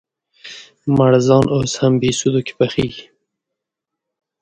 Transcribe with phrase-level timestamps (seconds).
[0.95, 3.03] مړزان اوس هم بهسودو کې پخېږي؟